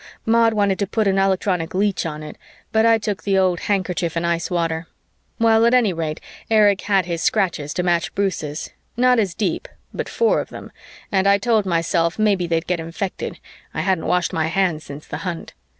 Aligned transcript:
Maud 0.25 0.55
wanted 0.55 0.79
to 0.79 0.87
put 0.87 1.07
an 1.07 1.19
electronic 1.19 1.75
leech 1.75 2.07
on 2.07 2.23
it, 2.23 2.35
but 2.71 2.87
I 2.87 2.97
took 2.97 3.21
the 3.21 3.37
old 3.37 3.59
handkerchief 3.59 4.17
in 4.17 4.25
ice 4.25 4.49
water. 4.49 4.87
Well, 5.37 5.63
at 5.63 5.75
any 5.75 5.93
rate 5.93 6.19
Erich 6.49 6.81
had 6.81 7.05
his 7.05 7.21
scratches 7.21 7.71
to 7.75 7.83
match 7.83 8.15
Bruce's, 8.15 8.71
not 8.97 9.19
as 9.19 9.35
deep, 9.35 9.67
but 9.93 10.09
four 10.09 10.41
of 10.41 10.49
them, 10.49 10.71
and 11.11 11.27
I 11.27 11.37
told 11.37 11.67
myself 11.67 12.17
maybe 12.17 12.47
they'd 12.47 12.65
get 12.65 12.79
infected 12.79 13.37
I 13.75 13.81
hadn't 13.81 14.07
washed 14.07 14.33
my 14.33 14.47
hands 14.47 14.85
since 14.85 15.05
the 15.05 15.17
hunt. 15.17 15.53